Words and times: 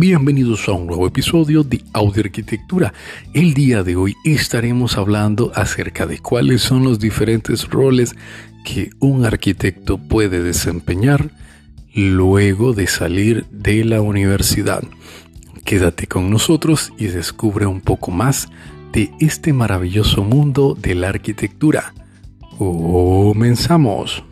Bienvenidos 0.00 0.66
a 0.66 0.72
un 0.72 0.86
nuevo 0.86 1.06
episodio 1.06 1.62
de 1.62 1.84
Audio 1.92 2.22
Arquitectura. 2.22 2.94
El 3.34 3.52
día 3.52 3.82
de 3.82 3.96
hoy 3.96 4.16
estaremos 4.24 4.96
hablando 4.96 5.52
acerca 5.54 6.06
de 6.06 6.18
cuáles 6.20 6.62
son 6.62 6.84
los 6.84 6.98
diferentes 6.98 7.68
roles 7.68 8.16
que 8.64 8.92
un 8.98 9.26
arquitecto 9.26 9.98
puede 9.98 10.42
desempeñar 10.42 11.30
luego 11.94 12.72
de 12.72 12.86
salir 12.86 13.44
de 13.50 13.84
la 13.84 14.00
universidad. 14.00 14.82
Quédate 15.66 16.06
con 16.06 16.30
nosotros 16.30 16.94
y 16.96 17.08
descubre 17.08 17.66
un 17.66 17.82
poco 17.82 18.10
más 18.10 18.48
de 18.94 19.10
este 19.20 19.52
maravilloso 19.52 20.24
mundo 20.24 20.78
de 20.80 20.94
la 20.94 21.10
arquitectura. 21.10 21.92
Comenzamos. 22.56 24.24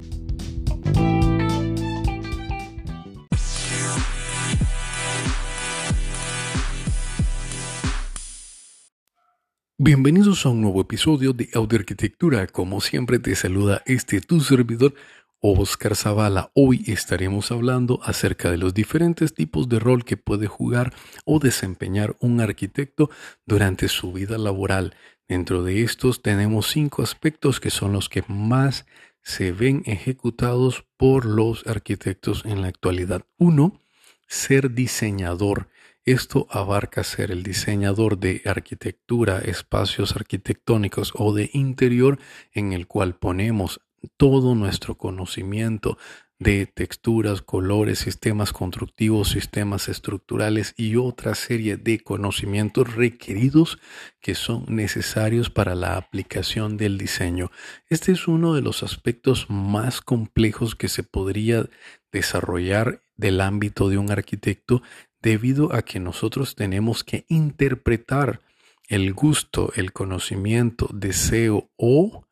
Bienvenidos 9.80 10.44
a 10.44 10.48
un 10.48 10.60
nuevo 10.60 10.80
episodio 10.80 11.32
de 11.32 11.50
Audio 11.54 11.78
Arquitectura. 11.78 12.48
Como 12.48 12.80
siempre 12.80 13.20
te 13.20 13.36
saluda 13.36 13.80
este 13.86 14.20
tu 14.20 14.40
servidor 14.40 14.92
Oscar 15.38 15.94
Zavala. 15.94 16.50
Hoy 16.52 16.82
estaremos 16.88 17.52
hablando 17.52 18.00
acerca 18.02 18.50
de 18.50 18.56
los 18.56 18.74
diferentes 18.74 19.34
tipos 19.34 19.68
de 19.68 19.78
rol 19.78 20.04
que 20.04 20.16
puede 20.16 20.48
jugar 20.48 20.92
o 21.24 21.38
desempeñar 21.38 22.16
un 22.18 22.40
arquitecto 22.40 23.08
durante 23.46 23.86
su 23.86 24.12
vida 24.12 24.36
laboral. 24.36 24.96
Dentro 25.28 25.62
de 25.62 25.84
estos 25.84 26.22
tenemos 26.22 26.66
cinco 26.66 27.04
aspectos 27.04 27.60
que 27.60 27.70
son 27.70 27.92
los 27.92 28.08
que 28.08 28.24
más 28.26 28.84
se 29.22 29.52
ven 29.52 29.84
ejecutados 29.86 30.86
por 30.96 31.24
los 31.24 31.64
arquitectos 31.68 32.44
en 32.44 32.62
la 32.62 32.66
actualidad. 32.66 33.22
Uno, 33.36 33.80
ser 34.26 34.74
diseñador. 34.74 35.68
Esto 36.08 36.46
abarca 36.48 37.04
ser 37.04 37.30
el 37.30 37.42
diseñador 37.42 38.18
de 38.18 38.40
arquitectura, 38.46 39.40
espacios 39.40 40.16
arquitectónicos 40.16 41.12
o 41.14 41.34
de 41.34 41.50
interior 41.52 42.18
en 42.54 42.72
el 42.72 42.86
cual 42.86 43.14
ponemos 43.14 43.82
todo 44.16 44.54
nuestro 44.54 44.96
conocimiento 44.96 45.98
de 46.38 46.64
texturas, 46.64 47.42
colores, 47.42 47.98
sistemas 47.98 48.54
constructivos, 48.54 49.28
sistemas 49.28 49.90
estructurales 49.90 50.72
y 50.78 50.96
otra 50.96 51.34
serie 51.34 51.76
de 51.76 52.00
conocimientos 52.00 52.94
requeridos 52.94 53.78
que 54.22 54.34
son 54.34 54.64
necesarios 54.66 55.50
para 55.50 55.74
la 55.74 55.98
aplicación 55.98 56.78
del 56.78 56.96
diseño. 56.96 57.50
Este 57.90 58.12
es 58.12 58.28
uno 58.28 58.54
de 58.54 58.62
los 58.62 58.82
aspectos 58.82 59.50
más 59.50 60.00
complejos 60.00 60.74
que 60.74 60.88
se 60.88 61.02
podría 61.02 61.68
desarrollar 62.12 63.02
del 63.16 63.40
ámbito 63.40 63.88
de 63.88 63.98
un 63.98 64.10
arquitecto 64.10 64.80
debido 65.20 65.74
a 65.74 65.82
que 65.82 66.00
nosotros 66.00 66.54
tenemos 66.54 67.04
que 67.04 67.24
interpretar 67.28 68.40
el 68.88 69.12
gusto, 69.12 69.72
el 69.76 69.92
conocimiento, 69.92 70.88
deseo 70.92 71.70
o 71.76 72.24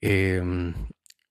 em, 0.00 0.74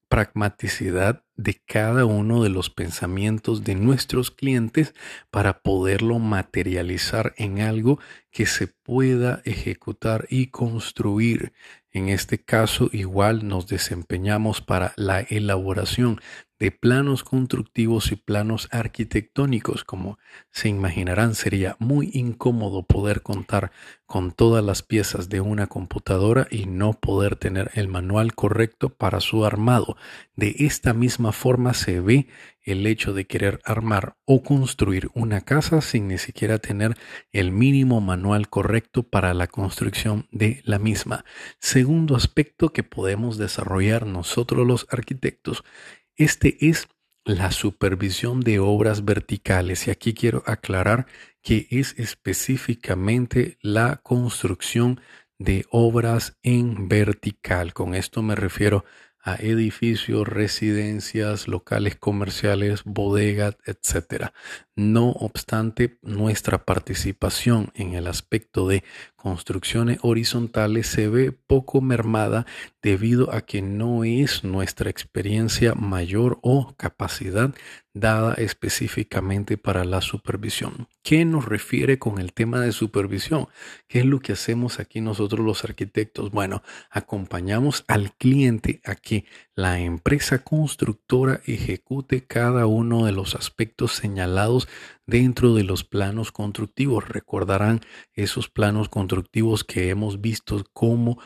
pragmaticidad 0.07 1.23
de 1.35 1.61
cada 1.65 2.05
uno 2.05 2.43
de 2.43 2.49
los 2.49 2.69
pensamientos 2.69 3.63
de 3.63 3.75
nuestros 3.75 4.31
clientes 4.31 4.93
para 5.31 5.59
poderlo 5.61 6.19
materializar 6.19 7.33
en 7.37 7.61
algo 7.61 7.99
que 8.31 8.45
se 8.45 8.67
pueda 8.67 9.41
ejecutar 9.45 10.25
y 10.29 10.47
construir. 10.47 11.53
En 11.91 12.09
este 12.09 12.43
caso, 12.43 12.89
igual 12.91 13.47
nos 13.47 13.67
desempeñamos 13.67 14.61
para 14.61 14.93
la 14.97 15.21
elaboración 15.21 16.19
de 16.59 16.71
planos 16.71 17.23
constructivos 17.23 18.11
y 18.11 18.15
planos 18.15 18.67
arquitectónicos. 18.71 19.83
Como 19.83 20.19
se 20.51 20.69
imaginarán, 20.69 21.35
sería 21.35 21.75
muy 21.79 22.11
incómodo 22.13 22.83
poder 22.83 23.21
contar 23.21 23.71
con 24.05 24.31
todas 24.31 24.63
las 24.63 24.81
piezas 24.81 25.29
de 25.29 25.39
una 25.39 25.67
computadora 25.67 26.47
y 26.49 26.65
no 26.65 26.93
poder 26.93 27.35
tener 27.35 27.71
el 27.75 27.87
manual 27.87 28.33
correcto 28.33 28.89
para 28.89 29.19
su 29.19 29.45
armado. 29.45 29.97
De 30.35 30.55
esta 30.59 30.93
misma 30.93 31.31
forma 31.31 31.73
se 31.73 31.99
ve 32.01 32.27
el 32.63 32.85
hecho 32.85 33.13
de 33.13 33.25
querer 33.25 33.59
armar 33.63 34.15
o 34.25 34.43
construir 34.43 35.09
una 35.13 35.41
casa 35.41 35.81
sin 35.81 36.07
ni 36.07 36.17
siquiera 36.17 36.59
tener 36.59 36.95
el 37.31 37.51
mínimo 37.51 38.01
manual 38.01 38.49
correcto 38.49 39.03
para 39.03 39.33
la 39.33 39.47
construcción 39.47 40.27
de 40.31 40.61
la 40.65 40.77
misma. 40.79 41.25
Segundo 41.59 42.15
aspecto 42.15 42.69
que 42.69 42.83
podemos 42.83 43.37
desarrollar 43.37 44.05
nosotros 44.05 44.67
los 44.67 44.87
arquitectos 44.89 45.63
este 46.19 46.57
es 46.59 46.87
la 47.23 47.51
supervisión 47.51 48.41
de 48.41 48.59
obras 48.59 49.05
verticales 49.05 49.87
y 49.87 49.91
aquí 49.91 50.13
quiero 50.13 50.43
aclarar 50.45 51.07
que 51.41 51.67
es 51.71 51.95
específicamente 51.97 53.57
la 53.61 54.01
construcción 54.03 54.99
de 55.37 55.65
obras 55.71 56.37
en 56.43 56.89
vertical. 56.89 57.73
Con 57.73 57.95
esto 57.95 58.21
me 58.21 58.35
refiero 58.35 58.83
a 59.21 59.35
edificios, 59.35 60.27
residencias, 60.27 61.47
locales 61.47 61.95
comerciales, 61.95 62.83
bodegas, 62.83 63.57
etc. 63.65 64.33
No 64.79 65.09
obstante, 65.09 65.97
nuestra 66.01 66.63
participación 66.63 67.69
en 67.75 67.95
el 67.95 68.07
aspecto 68.07 68.65
de 68.65 68.85
construcciones 69.17 69.99
horizontales 70.03 70.87
se 70.87 71.09
ve 71.09 71.33
poco 71.33 71.81
mermada 71.81 72.45
debido 72.81 73.33
a 73.33 73.41
que 73.41 73.61
no 73.61 74.05
es 74.05 74.45
nuestra 74.45 74.89
experiencia 74.89 75.75
mayor 75.75 76.39
o 76.43 76.75
capacidad 76.77 77.53
dada 77.93 78.35
específicamente 78.35 79.57
para 79.57 79.83
la 79.83 79.99
supervisión. 79.99 80.87
¿Qué 81.03 81.25
nos 81.25 81.43
refiere 81.43 81.99
con 81.99 82.19
el 82.19 82.31
tema 82.31 82.61
de 82.61 82.71
supervisión? 82.71 83.49
¿Qué 83.89 83.99
es 83.99 84.05
lo 84.05 84.21
que 84.21 84.31
hacemos 84.31 84.79
aquí 84.79 85.01
nosotros 85.01 85.45
los 85.45 85.65
arquitectos? 85.65 86.31
Bueno, 86.31 86.63
acompañamos 86.89 87.83
al 87.87 88.13
cliente 88.13 88.79
a 88.85 88.95
que 88.95 89.25
la 89.59 89.81
empresa 89.81 90.41
constructora 90.41 91.41
ejecute 91.45 92.23
cada 92.25 92.65
uno 92.65 93.05
de 93.05 93.11
los 93.11 93.35
aspectos 93.35 93.91
señalados 93.91 94.69
dentro 95.05 95.53
de 95.53 95.65
los 95.65 95.83
planos 95.83 96.31
constructivos. 96.31 97.09
Recordarán 97.09 97.81
esos 98.13 98.49
planos 98.49 98.87
constructivos 98.87 99.65
que 99.65 99.89
hemos 99.89 100.21
visto 100.21 100.63
como 100.71 101.19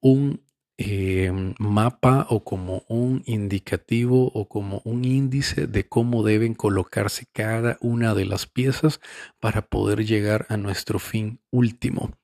un 0.00 0.40
eh, 0.78 1.32
mapa 1.58 2.28
o 2.30 2.44
como 2.44 2.84
un 2.88 3.24
indicativo 3.26 4.30
o 4.34 4.48
como 4.48 4.82
un 4.84 5.04
índice 5.04 5.66
de 5.66 5.88
cómo 5.88 6.22
deben 6.22 6.54
colocarse 6.54 7.26
cada 7.32 7.76
una 7.80 8.14
de 8.14 8.24
las 8.24 8.46
piezas 8.46 9.00
para 9.40 9.62
poder 9.62 10.06
llegar 10.06 10.46
a 10.48 10.56
nuestro 10.56 11.00
fin 11.00 11.40
último. 11.50 12.19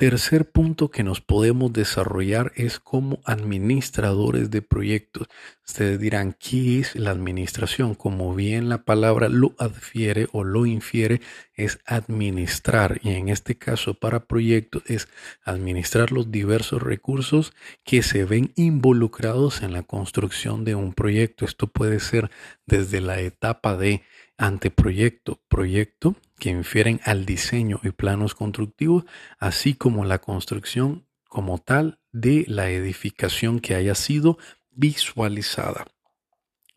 Tercer 0.00 0.50
punto 0.50 0.90
que 0.90 1.02
nos 1.02 1.20
podemos 1.20 1.74
desarrollar 1.74 2.52
es 2.56 2.80
como 2.80 3.20
administradores 3.26 4.50
de 4.50 4.62
proyectos. 4.62 5.28
Ustedes 5.66 6.00
dirán, 6.00 6.34
¿qué 6.40 6.80
es 6.80 6.96
la 6.96 7.10
administración? 7.10 7.94
Como 7.94 8.34
bien 8.34 8.70
la 8.70 8.82
palabra 8.86 9.28
lo 9.28 9.54
adfiere 9.58 10.26
o 10.32 10.42
lo 10.42 10.64
infiere, 10.64 11.20
es 11.54 11.80
administrar. 11.84 12.98
Y 13.02 13.10
en 13.10 13.28
este 13.28 13.58
caso 13.58 13.92
para 13.92 14.20
proyectos 14.24 14.84
es 14.86 15.06
administrar 15.44 16.12
los 16.12 16.32
diversos 16.32 16.82
recursos 16.82 17.52
que 17.84 18.02
se 18.02 18.24
ven 18.24 18.54
involucrados 18.56 19.60
en 19.60 19.74
la 19.74 19.82
construcción 19.82 20.64
de 20.64 20.76
un 20.76 20.94
proyecto. 20.94 21.44
Esto 21.44 21.66
puede 21.66 22.00
ser 22.00 22.30
desde 22.64 23.02
la 23.02 23.20
etapa 23.20 23.76
de 23.76 24.00
anteproyecto, 24.40 25.38
proyecto, 25.48 26.16
que 26.38 26.48
infieren 26.48 27.00
al 27.04 27.26
diseño 27.26 27.78
y 27.82 27.90
planos 27.90 28.34
constructivos, 28.34 29.04
así 29.38 29.74
como 29.74 30.06
la 30.06 30.18
construcción 30.18 31.04
como 31.28 31.58
tal 31.58 32.00
de 32.10 32.46
la 32.48 32.70
edificación 32.70 33.60
que 33.60 33.74
haya 33.74 33.94
sido 33.94 34.38
visualizada. 34.70 35.86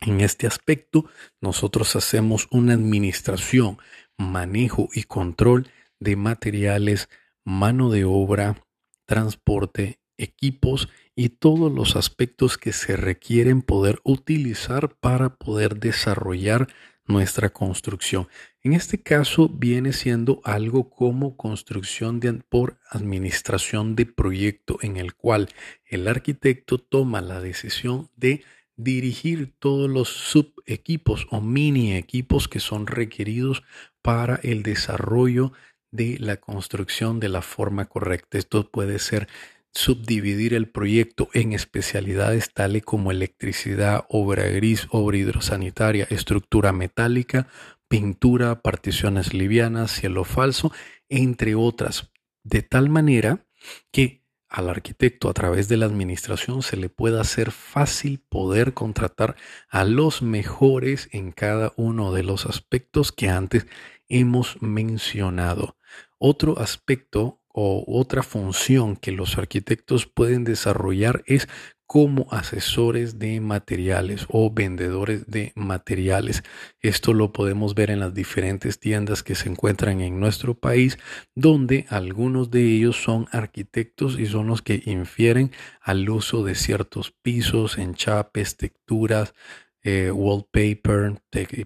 En 0.02 0.20
este 0.20 0.46
aspecto, 0.46 1.06
nosotros 1.40 1.96
hacemos 1.96 2.50
una 2.52 2.74
administración, 2.74 3.78
manejo 4.18 4.90
y 4.94 5.04
control 5.04 5.70
de 6.02 6.18
materiales, 6.18 7.08
mano 7.46 7.90
de 7.90 8.04
obra, 8.04 8.62
transporte, 9.06 10.02
equipos 10.18 10.90
y 11.16 11.30
todos 11.30 11.72
los 11.72 11.96
aspectos 11.96 12.58
que 12.58 12.74
se 12.74 12.98
requieren 12.98 13.62
poder 13.62 14.02
utilizar 14.04 14.96
para 15.00 15.36
poder 15.36 15.80
desarrollar 15.80 16.68
nuestra 17.06 17.50
construcción. 17.50 18.28
En 18.62 18.74
este 18.74 19.02
caso 19.02 19.50
viene 19.50 19.94
siendo 19.94 20.42
algo 20.44 20.90
como 20.90 21.36
construcción 21.36 22.20
por 22.50 22.78
administración 22.90 23.96
de 23.96 24.06
proyecto 24.06 24.78
en 24.82 24.98
el 24.98 25.14
cual 25.14 25.50
el 25.86 26.08
arquitecto 26.08 26.78
toma 26.78 27.22
la 27.22 27.42
decisión 27.42 28.10
de 28.16 28.44
dirigir 28.76 29.54
todos 29.60 29.90
los 29.90 30.10
subequipos 30.10 31.28
o 31.30 31.42
mini 31.42 31.96
equipos 31.96 32.48
que 32.48 32.60
son 32.60 32.88
requeridos 32.88 33.64
para 34.02 34.36
el 34.44 34.64
desarrollo 34.64 35.52
de 35.92 36.18
la 36.20 36.38
construcción 36.38 37.20
de 37.20 37.30
la 37.30 37.42
forma 37.42 37.86
correcta. 37.86 38.38
Esto 38.38 38.70
puede 38.72 38.98
ser 38.98 39.28
subdividir 39.74 40.54
el 40.54 40.70
proyecto 40.70 41.30
en 41.34 41.54
especialidades 41.54 42.54
tales 42.54 42.84
como 42.84 43.12
electricidad, 43.12 44.06
obra 44.10 44.44
gris, 44.44 44.88
obra 44.92 45.18
hidrosanitaria, 45.18 46.08
estructura 46.10 46.72
metálica, 46.72 47.48
pintura, 47.88 48.62
particiones 48.62 49.34
livianas, 49.34 49.92
cielo 49.92 50.24
falso, 50.24 50.72
entre 51.10 51.56
otras, 51.56 52.12
de 52.44 52.62
tal 52.62 52.90
manera 52.90 53.46
que 53.92 54.24
al 54.48 54.70
arquitecto 54.70 55.30
a 55.30 55.34
través 55.34 55.68
de 55.68 55.78
la 55.78 55.88
administración 55.88 56.62
se 56.62 56.78
le 56.78 56.88
pueda 56.88 57.22
hacer 57.22 57.50
fácil 57.50 58.20
poder 58.30 58.76
contratar 58.76 59.36
a 59.68 59.84
los 59.84 60.22
mejores 60.22 61.10
en 61.12 61.32
cada 61.32 61.74
uno 61.76 62.14
de 62.14 62.22
los 62.22 62.46
aspectos 62.46 63.12
que 63.12 63.30
antes 63.30 63.66
hemos 64.10 64.62
mencionado. 64.62 65.76
Otro 66.20 66.60
aspecto 66.60 67.42
o 67.54 67.86
otra 67.88 68.24
función 68.24 68.98
que 68.98 69.12
los 69.14 69.38
arquitectos 69.38 70.06
pueden 70.06 70.44
desarrollar 70.44 71.24
es 71.28 71.48
como 71.86 72.26
asesores 72.32 73.20
de 73.20 73.40
materiales 73.40 74.26
o 74.30 74.52
vendedores 74.52 75.28
de 75.28 75.52
materiales. 75.56 76.44
Esto 76.82 77.14
lo 77.14 77.32
podemos 77.34 77.76
ver 77.76 77.92
en 77.92 78.00
las 78.00 78.16
diferentes 78.16 78.80
tiendas 78.80 79.22
que 79.22 79.36
se 79.36 79.50
encuentran 79.50 80.02
en 80.02 80.20
nuestro 80.20 80.56
país, 80.56 80.98
donde 81.36 81.86
algunos 81.90 82.50
de 82.50 82.64
ellos 82.64 82.96
son 83.04 83.28
arquitectos 83.32 84.20
y 84.20 84.26
son 84.26 84.48
los 84.48 84.64
que 84.64 84.82
infieren 84.88 85.52
al 85.82 86.10
uso 86.10 86.44
de 86.44 86.56
ciertos 86.56 87.12
pisos, 87.12 87.78
enchapes, 87.78 88.58
texturas, 88.58 89.36
eh, 89.84 90.12
wallpaper, 90.12 91.22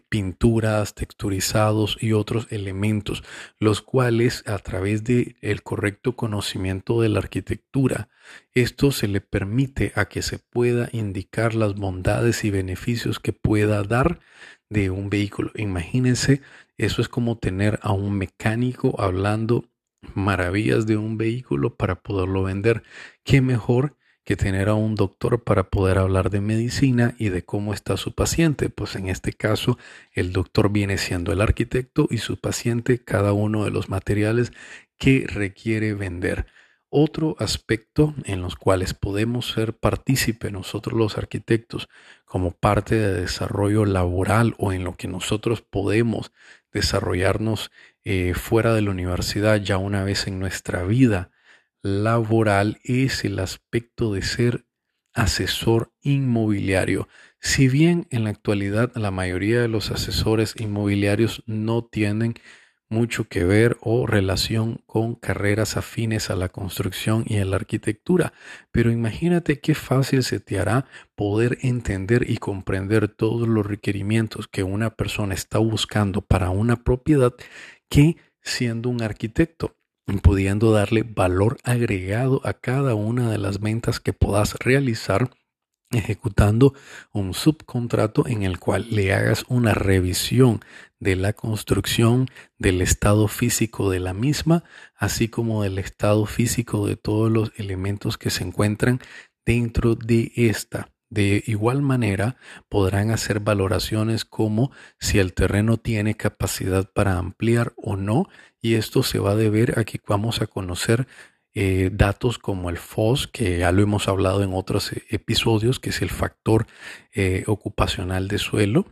pinturas, 0.10 0.96
texturizados 0.96 1.98
y 2.02 2.14
otros 2.14 2.48
elementos, 2.50 3.24
los 3.60 3.81
cuales 3.81 4.44
a 4.48 4.58
través 4.58 5.04
del 5.04 5.36
el 5.42 5.62
correcto 5.62 6.16
conocimiento 6.16 7.02
de 7.02 7.10
la 7.10 7.19
arquitectura, 7.19 8.10
esto 8.54 8.92
se 8.92 9.08
le 9.08 9.22
permite 9.22 9.92
a 9.96 10.06
que 10.06 10.22
se 10.22 10.40
pueda 10.40 10.90
indicar 10.92 11.54
las 11.54 11.75
bondades 11.75 12.44
y 12.44 12.50
beneficios 12.50 13.19
que 13.19 13.34
pueda 13.34 13.84
dar 13.84 14.19
de 14.69 14.90
un 14.90 15.10
vehículo. 15.10 15.52
Imagínense, 15.56 16.42
eso 16.78 17.02
es 17.02 17.10
como 17.10 17.38
tener 17.38 17.80
a 17.81 17.92
un 17.92 18.18
mecánico 18.18 19.00
hablando 19.00 19.66
maravillas 20.14 20.86
de 20.86 20.98
un 20.98 21.18
vehículo 21.18 21.75
para 21.75 22.02
poderlo 22.02 22.44
vender. 22.44 22.84
¿Qué 23.24 23.42
mejor 23.42 23.96
que 24.27 24.35
tener 24.35 24.68
a 24.68 24.74
un 24.74 24.95
doctor 24.95 25.45
para 25.45 25.69
poder 25.69 25.97
hablar 25.97 26.29
de 26.29 26.41
medicina 26.41 27.15
y 27.18 27.29
de 27.29 27.45
cómo 27.45 27.74
está 27.74 27.95
su 27.95 28.13
paciente. 28.13 28.69
Pues 28.69 28.97
en 28.97 29.07
este 29.07 29.31
caso, 29.31 29.77
el 30.12 30.33
doctor 30.33 30.69
viene 30.69 30.97
siendo 30.97 31.31
el 31.31 31.39
arquitecto 31.39 32.09
y 32.12 32.18
su 32.18 32.38
paciente 32.38 33.01
cada 33.01 33.31
uno 33.31 33.63
de 33.63 33.71
los 33.71 33.88
materiales 33.88 34.51
que 34.97 35.25
requiere 35.29 35.94
vender. 35.94 36.45
Otro 36.89 37.38
aspecto 37.39 38.15
en 38.25 38.41
los 38.41 38.57
cuales 38.57 38.94
podemos 38.94 39.50
ser 39.50 39.77
partícipe 39.77 40.51
nosotros 40.51 41.00
los 41.00 41.18
arquitectos 41.18 41.88
como 42.25 42.51
parte 42.51 42.95
de 42.95 43.21
desarrollo 43.21 43.85
laboral 43.85 44.56
o 44.57 44.73
en 44.73 44.83
lo 44.83 44.95
que 44.97 45.07
nosotros 45.07 45.62
podemos 45.62 46.33
desarrollarnos 46.73 47.71
eh, 48.03 48.33
fuera 48.33 48.73
de 48.73 48.81
la 48.81 48.91
universidad 48.91 49.62
ya 49.62 49.77
una 49.77 50.03
vez 50.03 50.27
en 50.27 50.38
nuestra 50.38 50.83
vida 50.83 51.31
laboral 51.81 52.79
es 52.83 53.24
el 53.24 53.39
aspecto 53.39 54.13
de 54.13 54.21
ser 54.21 54.65
asesor 55.13 55.94
inmobiliario. 56.01 57.07
Si 57.39 57.68
bien 57.68 58.07
en 58.12 58.24
la 58.25 58.29
actualidad 58.29 58.91
la 58.95 59.12
mayoría 59.12 59.62
de 59.62 59.68
los 59.68 59.91
asesores 59.91 60.53
inmobiliarios 60.57 61.44
no 61.45 61.83
tienen 61.85 62.35
mucho 62.89 63.27
que 63.27 63.44
ver 63.44 63.77
o 63.81 64.07
relación 64.07 64.81
con 64.85 65.15
carreras 65.15 65.77
afines 65.77 66.29
a 66.29 66.35
la 66.35 66.50
construcción 66.50 67.25
y 67.27 67.38
a 67.38 67.45
la 67.45 67.57
arquitectura. 67.57 68.33
Pero 68.71 68.91
imagínate 68.91 69.59
qué 69.59 69.75
fácil 69.75 70.23
se 70.23 70.39
te 70.39 70.59
hará 70.59 70.85
poder 71.15 71.57
entender 71.62 72.30
y 72.30 72.38
comprender 72.38 73.07
todos 73.07 73.47
los 73.47 73.65
requerimientos 73.65 74.47
que 74.47 74.63
una 74.63 74.91
persona 74.91 75.33
está 75.33 75.59
buscando 75.59 76.21
para 76.21 76.50
una 76.50 76.83
propiedad 76.83 77.33
que 77.89 78.18
siendo 78.41 78.89
un 78.89 79.01
arquitecto 79.01 79.76
pudiendo 80.21 80.71
darle 80.71 81.04
valor 81.04 81.57
agregado 81.63 82.42
a 82.45 82.54
cada 82.54 82.95
una 82.95 83.30
de 83.30 83.38
las 83.38 83.59
ventas 83.59 84.00
que 84.00 84.13
puedas 84.13 84.56
realizar 84.56 85.30
ejecutando 85.92 86.74
un 87.13 87.33
subcontrato 87.33 88.27
en 88.27 88.44
el 88.44 88.59
cual 88.59 88.88
le 88.89 89.13
hagas 89.13 89.45
una 89.48 89.74
revisión 89.74 90.62
de 91.00 91.15
la 91.15 91.33
construcción, 91.33 92.27
del 92.57 92.81
estado 92.81 93.27
físico 93.27 93.89
de 93.89 94.00
la 94.00 94.13
misma, 94.13 94.63
así 94.95 95.30
como 95.30 95.63
del 95.63 95.77
estado 95.77 96.25
físico 96.25 96.88
de 96.88 96.95
todos 96.95 97.31
los 97.31 97.51
elementos 97.57 98.18
que 98.18 98.30
se 98.30 98.44
encuentran 98.44 99.00
dentro 99.45 99.95
de 99.95 100.31
esta. 100.36 100.89
De 101.09 101.44
igual 101.48 101.81
manera, 101.81 102.36
podrán 102.69 103.12
hacer 103.12 103.39
valoraciones 103.39 104.25
como 104.25 104.71
si 105.00 105.19
el 105.19 105.33
terreno 105.33 105.77
tiene 105.77 106.15
capacidad 106.15 106.92
para 106.92 107.18
ampliar 107.18 107.74
o 107.77 107.95
no, 107.95 108.27
y 108.62 108.75
esto 108.75 109.04
se 109.04 109.19
va 109.19 109.31
a 109.31 109.36
deber 109.36 109.80
a 109.80 109.86
que 109.86 110.01
vamos 110.06 110.42
a 110.42 110.48
conocer 110.48 111.07
eh, 111.59 111.89
datos 111.92 112.38
como 112.38 112.69
el 112.69 112.77
FOS, 112.77 113.25
que 113.25 113.57
ya 113.57 113.71
lo 113.71 113.81
hemos 113.81 114.07
hablado 114.07 114.44
en 114.44 114.54
otros 114.54 114.94
eh, 114.94 115.04
episodios, 115.09 115.80
que 115.80 115.89
es 115.89 116.04
el 116.04 116.12
factor 116.12 116.68
eh, 117.13 117.45
ocupacional 117.48 118.27
de 118.27 118.38
suelo, 118.38 118.86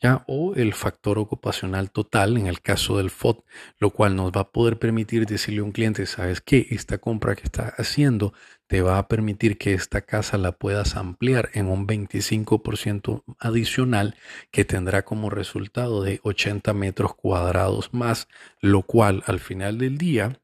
ya 0.00 0.24
o 0.26 0.54
el 0.54 0.72
factor 0.72 1.18
ocupacional 1.18 1.90
total 1.90 2.38
en 2.38 2.46
el 2.46 2.62
caso 2.62 2.96
del 2.96 3.10
FOD, 3.10 3.40
lo 3.78 3.90
cual 3.90 4.16
nos 4.16 4.32
va 4.32 4.40
a 4.40 4.50
poder 4.50 4.78
permitir 4.78 5.26
decirle 5.26 5.60
a 5.60 5.64
un 5.64 5.72
cliente, 5.72 6.06
sabes 6.06 6.40
que 6.40 6.68
esta 6.70 6.96
compra 6.96 7.36
que 7.36 7.42
está 7.42 7.74
haciendo 7.76 8.32
te 8.66 8.80
va 8.80 8.96
a 8.96 9.08
permitir 9.08 9.58
que 9.58 9.74
esta 9.74 10.00
casa 10.00 10.38
la 10.38 10.52
puedas 10.52 10.96
ampliar 10.96 11.50
en 11.52 11.66
un 11.66 11.86
25% 11.86 13.24
adicional 13.38 14.16
que 14.50 14.64
tendrá 14.64 15.04
como 15.04 15.28
resultado 15.28 16.02
de 16.02 16.20
80 16.22 16.72
metros 16.72 17.14
cuadrados 17.14 17.92
más, 17.92 18.26
lo 18.62 18.84
cual 18.84 19.22
al 19.26 19.38
final 19.38 19.76
del 19.76 19.98
día 19.98 20.40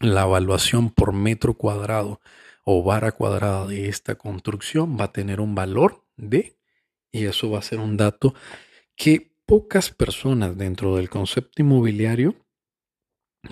la 0.00 0.22
evaluación 0.22 0.90
por 0.90 1.12
metro 1.12 1.54
cuadrado 1.54 2.20
o 2.64 2.82
vara 2.82 3.12
cuadrada 3.12 3.66
de 3.66 3.88
esta 3.88 4.16
construcción 4.16 4.98
va 4.98 5.04
a 5.04 5.12
tener 5.12 5.40
un 5.40 5.54
valor 5.54 6.04
de, 6.16 6.56
y 7.10 7.24
eso 7.24 7.50
va 7.50 7.58
a 7.58 7.62
ser 7.62 7.80
un 7.80 7.96
dato 7.96 8.34
que 8.94 9.32
pocas 9.46 9.90
personas 9.90 10.56
dentro 10.56 10.96
del 10.96 11.08
concepto 11.08 11.62
inmobiliario 11.62 12.36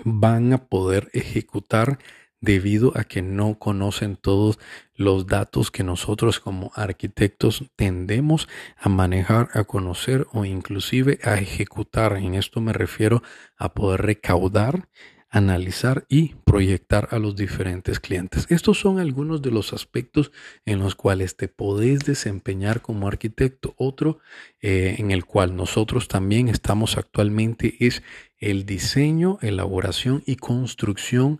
van 0.03 0.53
a 0.53 0.67
poder 0.67 1.09
ejecutar 1.13 1.97
debido 2.39 2.91
a 2.95 3.03
que 3.03 3.21
no 3.21 3.57
conocen 3.57 4.15
todos 4.15 4.59
los 4.93 5.25
datos 5.25 5.71
que 5.71 5.83
nosotros 5.83 6.39
como 6.39 6.71
arquitectos 6.75 7.65
tendemos 7.75 8.47
a 8.77 8.89
manejar, 8.89 9.49
a 9.53 9.63
conocer 9.63 10.27
o 10.33 10.45
inclusive 10.45 11.19
a 11.23 11.39
ejecutar. 11.39 12.17
En 12.17 12.35
esto 12.35 12.61
me 12.61 12.73
refiero 12.73 13.23
a 13.57 13.73
poder 13.73 14.03
recaudar 14.03 14.87
analizar 15.29 16.05
y 16.09 16.35
proyectar 16.45 17.09
a 17.11 17.19
los 17.19 17.35
diferentes 17.35 17.99
clientes. 17.99 18.45
Estos 18.49 18.79
son 18.79 18.99
algunos 18.99 19.41
de 19.41 19.51
los 19.51 19.73
aspectos 19.73 20.31
en 20.65 20.79
los 20.79 20.95
cuales 20.95 21.35
te 21.35 21.47
podés 21.47 21.99
desempeñar 21.99 22.81
como 22.81 23.07
arquitecto. 23.07 23.73
Otro 23.77 24.19
eh, 24.61 24.95
en 24.99 25.11
el 25.11 25.25
cual 25.25 25.55
nosotros 25.55 26.07
también 26.07 26.47
estamos 26.47 26.97
actualmente 26.97 27.75
es 27.79 28.03
el 28.39 28.65
diseño, 28.65 29.39
elaboración 29.41 30.23
y 30.25 30.37
construcción 30.37 31.39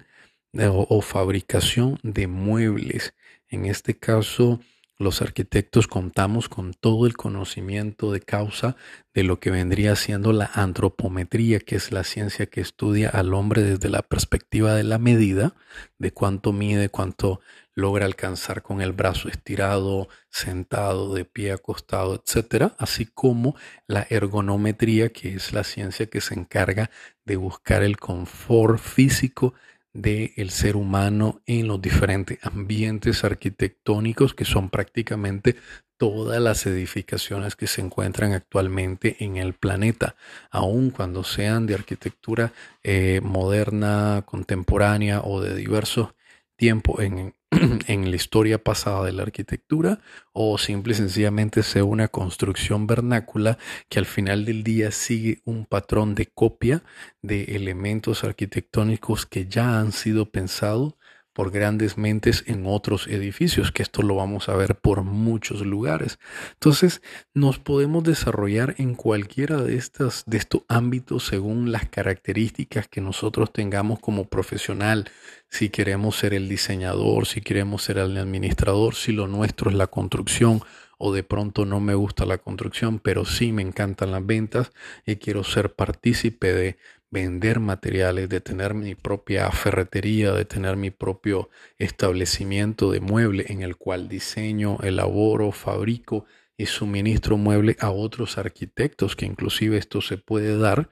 o 0.53 1.01
fabricación 1.01 2.00
de 2.03 2.27
muebles. 2.27 3.13
En 3.50 3.65
este 3.65 3.98
caso, 3.98 4.60
los 5.00 5.22
arquitectos 5.22 5.88
contamos 5.88 6.50
con 6.50 6.74
todo 6.74 7.06
el 7.06 7.16
conocimiento 7.16 8.12
de 8.12 8.22
causa 8.22 8.75
de 9.13 9.24
lo 9.24 9.39
que 9.39 9.51
vendría 9.51 9.96
siendo 9.96 10.34
la 10.34 10.50
antropometría, 10.54 11.60
que 11.60 11.75
es 11.75 11.92
la 11.92 12.04
ciencia 12.04 12.48
que 12.48 12.62
estudia 12.62 13.10
al 13.10 13.34
hombre 13.34 13.62
desde 13.62 13.89
la 13.89 14.01
perspectiva 14.01 14.74
de 14.74 14.84
la 14.84 14.98
medida, 14.98 15.54
de 16.00 16.12
cuánto 16.12 16.51
mide, 16.51 16.89
cuánto 16.89 17.42
logra 17.75 18.06
alcanzar 18.06 18.63
con 18.63 18.82
el 18.82 18.92
brazo 18.92 19.30
estirado, 19.30 20.10
sentado, 20.32 21.13
de 21.13 21.25
pie 21.25 21.51
acostado, 21.51 22.16
etcétera, 22.16 22.75
así 22.80 23.06
como 23.06 23.56
la 23.86 24.08
ergonometría, 24.10 25.10
que 25.10 25.36
es 25.36 25.54
la 25.54 25.63
ciencia 25.63 26.08
que 26.08 26.22
se 26.22 26.34
encarga 26.34 26.89
de 27.24 27.36
buscar 27.36 27.84
el 27.84 27.98
confort 27.98 28.80
físico 28.80 29.54
del 29.94 30.50
ser 30.50 30.75
humano 30.75 31.41
en 31.46 31.67
los 31.67 31.82
diferentes 31.82 32.38
ambientes 32.44 33.24
arquitectónicos 33.24 34.34
que 34.34 34.46
son 34.46 34.70
prácticamente 34.70 35.56
todas 35.98 36.39
las 36.39 36.65
edificaciones 36.65 37.56
que 37.56 37.67
se 37.67 37.82
encuentran 37.82 38.34
actualmente 38.34 39.17
en 39.20 39.38
el 39.38 39.53
planeta, 39.53 40.15
aun 40.51 40.91
cuando 40.91 41.24
sean 41.24 41.65
de 41.65 41.74
arquitectura 41.74 42.53
eh, 42.84 43.20
moderna, 43.24 44.24
contemporánea 44.25 45.22
o 45.22 45.41
de 45.41 45.56
diversos 45.56 46.13
tiempos 46.56 47.00
en, 47.01 47.34
en 47.88 48.10
la 48.10 48.16
historia 48.16 48.62
pasada 48.62 49.06
de 49.06 49.13
la 49.13 49.24
arquitectura 49.24 50.01
o 50.34 50.58
simple 50.58 50.92
y 50.92 50.96
sencillamente 50.98 51.63
sea 51.63 51.86
una 51.86 52.10
construcción 52.10 52.88
vernácula 52.88 53.58
que 53.88 54.00
al 54.00 54.06
final 54.06 54.44
del 54.44 54.63
día 54.63 54.92
sigue 54.92 55.42
un 55.46 55.66
patrón 55.66 56.13
de 56.13 56.25
copia 56.25 56.84
de 57.22 57.56
elementos 57.56 58.25
arquitectónicos 58.25 59.25
que 59.25 59.48
ya 59.48 59.80
han 59.80 59.94
sido 59.94 60.30
pensados 60.30 60.96
por 61.38 61.51
grandes 61.51 62.00
mentes 62.00 62.44
en 62.48 62.63
otros 62.65 63.06
edificios, 63.06 63.72
que 63.72 63.84
esto 63.84 64.01
lo 64.01 64.15
vamos 64.15 64.50
a 64.50 64.56
ver 64.56 64.74
por 64.74 65.03
muchos 65.03 65.62
lugares. 65.62 66.17
Entonces, 66.53 67.03
nos 67.36 67.60
podemos 67.60 68.03
desarrollar 68.03 68.74
en 68.79 68.96
cualquiera 68.96 69.62
de 69.62 69.75
estas 69.75 70.24
de 70.25 70.38
estos 70.38 70.63
ámbitos 70.67 71.27
según 71.27 71.72
las 71.72 71.88
características 71.89 72.88
que 72.88 73.01
nosotros 73.01 73.53
tengamos 73.53 74.00
como 74.00 74.25
profesional. 74.25 75.12
Si 75.48 75.70
queremos 75.70 76.15
ser 76.15 76.34
el 76.34 76.50
diseñador, 76.50 77.27
si 77.27 77.41
queremos 77.41 77.84
ser 77.84 78.00
el 78.00 78.17
administrador, 78.17 78.96
si 78.96 79.12
lo 79.12 79.27
nuestro 79.27 79.70
es 79.70 79.75
la 79.75 79.86
construcción 79.86 80.63
o 80.98 81.13
de 81.13 81.22
pronto 81.22 81.65
no 81.65 81.79
me 81.79 81.94
gusta 81.94 82.25
la 82.25 82.39
construcción, 82.39 82.98
pero 82.98 83.25
sí 83.25 83.51
me 83.51 83.62
encantan 83.62 84.12
las 84.12 84.25
ventas 84.25 84.72
y 85.06 85.17
quiero 85.17 85.44
ser 85.44 85.75
partícipe 85.75 86.51
de 86.51 86.77
vender 87.10 87.60
materiales, 87.60 88.30
de 88.30 88.42
tener 88.42 88.74
mi 88.74 88.96
propia 88.96 89.50
ferretería, 89.52 90.34
de 90.34 90.46
tener 90.46 90.76
mi 90.76 90.92
propio 90.92 91.50
establecimiento 91.78 92.92
de 92.92 93.00
mueble 93.00 93.46
en 93.50 93.62
el 93.62 93.78
cual 93.78 94.08
diseño, 94.10 94.78
elaboro, 94.84 95.52
fabrico 95.52 96.26
y 96.58 96.66
suministro 96.66 97.38
mueble 97.38 97.78
a 97.80 97.92
otros 97.92 98.40
arquitectos, 98.40 99.16
que 99.16 99.28
inclusive 99.28 99.78
esto 99.78 100.02
se 100.02 100.18
puede 100.18 100.58
dar, 100.58 100.90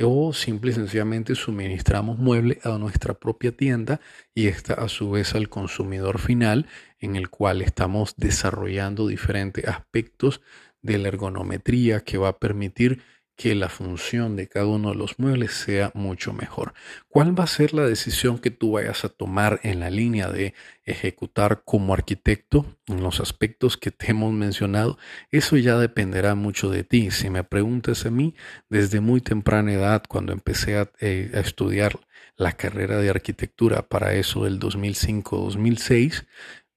o 0.00 0.32
simple 0.32 0.70
y 0.70 0.74
sencillamente 0.74 1.34
suministramos 1.34 2.18
mueble 2.18 2.60
a 2.62 2.78
nuestra 2.78 3.14
propia 3.14 3.50
tienda 3.50 4.00
y 4.32 4.46
esta 4.46 4.74
a 4.74 4.88
su 4.88 5.10
vez 5.10 5.34
al 5.34 5.48
consumidor 5.48 6.20
final, 6.20 6.66
en 7.00 7.16
el 7.16 7.30
cual 7.30 7.62
estamos 7.62 8.14
desarrollando 8.16 9.08
diferentes 9.08 9.66
aspectos 9.66 10.40
de 10.82 10.98
la 10.98 11.08
ergonometría 11.08 12.00
que 12.00 12.18
va 12.18 12.28
a 12.28 12.38
permitir 12.38 13.02
que 13.38 13.54
la 13.54 13.68
función 13.68 14.34
de 14.34 14.48
cada 14.48 14.66
uno 14.66 14.90
de 14.90 14.96
los 14.96 15.20
muebles 15.20 15.52
sea 15.52 15.92
mucho 15.94 16.32
mejor. 16.32 16.74
¿Cuál 17.08 17.38
va 17.38 17.44
a 17.44 17.46
ser 17.46 17.72
la 17.72 17.86
decisión 17.86 18.40
que 18.40 18.50
tú 18.50 18.72
vayas 18.72 19.04
a 19.04 19.08
tomar 19.08 19.60
en 19.62 19.78
la 19.78 19.90
línea 19.90 20.28
de 20.28 20.54
ejecutar 20.84 21.62
como 21.64 21.94
arquitecto 21.94 22.66
en 22.88 23.00
los 23.00 23.20
aspectos 23.20 23.76
que 23.76 23.92
te 23.92 24.10
hemos 24.10 24.32
mencionado? 24.32 24.98
Eso 25.30 25.56
ya 25.56 25.78
dependerá 25.78 26.34
mucho 26.34 26.68
de 26.68 26.82
ti. 26.82 27.12
Si 27.12 27.30
me 27.30 27.44
preguntas 27.44 28.04
a 28.06 28.10
mí, 28.10 28.34
desde 28.68 28.98
muy 28.98 29.20
temprana 29.20 29.72
edad, 29.72 30.02
cuando 30.08 30.32
empecé 30.32 30.76
a, 30.76 30.90
eh, 30.98 31.30
estudiar 31.34 32.00
la 32.36 32.54
carrera 32.54 32.98
de 32.98 33.08
arquitectura 33.08 33.82
para 33.82 34.14
eso 34.14 34.44
del 34.44 34.58
2005-2006, 34.58 36.26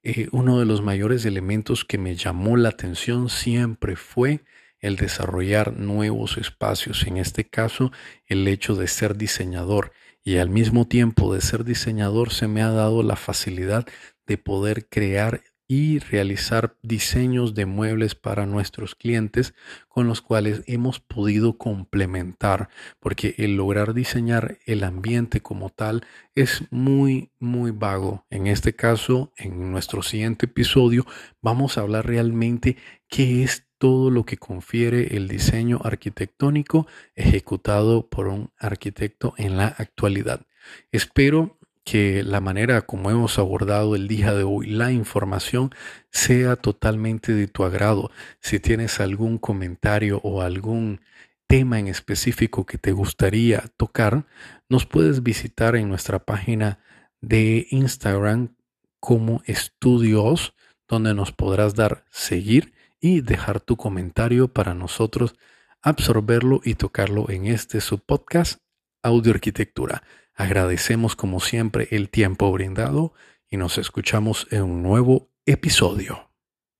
eh, 0.04 0.28
uno 0.32 0.60
de 0.60 0.66
los 0.68 0.84
mayores 0.84 1.26
elementos 1.26 1.86
que 1.86 1.98
me 1.98 2.16
llamó 2.16 2.56
la 2.56 2.70
atención 2.70 3.30
siempre 3.30 3.96
fue 3.96 4.42
el 4.82 4.98
desarrollar 4.98 5.74
nuevos 5.78 6.38
espacios, 6.38 7.08
en 7.08 7.18
este 7.18 7.48
caso 7.48 7.92
el 8.26 8.48
hecho 8.48 8.76
de 8.76 8.88
ser 8.88 9.16
diseñador 9.16 9.94
y 10.24 10.38
al 10.38 10.50
mismo 10.50 10.88
tiempo 10.88 11.34
de 11.34 11.42
ser 11.42 11.64
diseñador 11.64 12.32
se 12.32 12.48
me 12.48 12.62
ha 12.62 12.70
dado 12.70 13.04
la 13.04 13.16
facilidad 13.16 13.86
de 14.28 14.38
poder 14.38 14.88
crear 14.88 15.42
y 15.74 16.00
realizar 16.00 16.76
diseños 16.82 17.56
de 17.56 17.66
muebles 17.66 18.14
para 18.14 18.46
nuestros 18.46 18.94
clientes 18.94 19.54
con 19.88 20.06
los 20.06 20.22
cuales 20.22 20.64
hemos 20.68 21.00
podido 21.00 21.58
complementar, 21.58 22.68
porque 23.00 23.36
el 23.38 23.56
lograr 23.56 23.94
diseñar 23.94 24.58
el 24.66 24.84
ambiente 24.84 25.40
como 25.40 25.70
tal 25.70 26.06
es 26.36 26.66
muy, 26.72 27.32
muy 27.40 27.72
vago. 27.72 28.26
En 28.30 28.48
este 28.48 28.76
caso, 28.76 29.32
en 29.38 29.72
nuestro 29.72 30.04
siguiente 30.04 30.48
episodio, 30.48 31.06
vamos 31.42 31.78
a 31.78 31.82
hablar 31.82 32.06
realmente 32.06 32.76
qué 33.08 33.44
es 33.44 33.71
todo 33.82 34.12
lo 34.12 34.26
que 34.28 34.38
confiere 34.38 35.18
el 35.18 35.28
diseño 35.28 35.80
arquitectónico 35.84 36.86
ejecutado 37.16 38.08
por 38.08 38.28
un 38.28 38.52
arquitecto 38.60 39.34
en 39.38 39.58
la 39.58 39.66
actualidad. 39.66 40.46
Espero 40.92 41.58
que 41.84 42.22
la 42.22 42.42
manera 42.42 42.84
como 42.84 43.10
hemos 43.10 43.40
abordado 43.40 43.96
el 43.96 44.08
día 44.08 44.36
de 44.36 44.44
hoy 44.44 44.68
la 44.68 44.92
información 44.92 45.72
sea 46.12 46.58
totalmente 46.58 47.34
de 47.34 47.48
tu 47.48 47.64
agrado. 47.64 48.12
Si 48.40 48.60
tienes 48.60 49.00
algún 49.00 49.40
comentario 49.40 50.22
o 50.24 50.44
algún 50.44 51.02
tema 51.48 51.80
en 51.80 51.88
específico 51.88 52.68
que 52.68 52.78
te 52.78 52.92
gustaría 52.92 53.64
tocar, 53.78 54.28
nos 54.70 54.86
puedes 54.86 55.24
visitar 55.24 55.76
en 55.76 55.90
nuestra 55.90 56.20
página 56.20 56.78
de 57.20 57.66
Instagram 57.72 58.56
como 59.00 59.42
estudios, 59.48 60.54
donde 60.88 61.16
nos 61.16 61.32
podrás 61.32 61.74
dar 61.74 62.06
seguir 62.12 62.74
y 63.02 63.22
dejar 63.22 63.60
tu 63.60 63.76
comentario 63.76 64.48
para 64.48 64.74
nosotros 64.74 65.36
absorberlo 65.82 66.62
y 66.64 66.76
tocarlo 66.76 67.30
en 67.30 67.48
este 67.48 67.82
subpodcast 67.82 68.62
Audio 69.04 69.34
Arquitectura. 69.34 70.04
Agradecemos 70.36 71.16
como 71.16 71.40
siempre 71.40 71.88
el 71.92 72.10
tiempo 72.10 72.52
brindado 72.52 73.14
y 73.50 73.58
nos 73.58 73.78
escuchamos 73.78 74.48
en 74.52 74.62
un 74.64 74.84
nuevo 74.84 75.30
episodio. 75.46 76.31